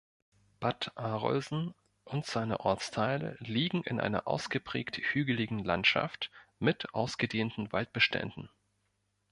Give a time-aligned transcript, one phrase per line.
[0.59, 8.49] Bad Arolsen und seine Ortsteile liegen in einer ausgeprägt hügeligen Landschaft mit ausgedehnten Waldbeständen.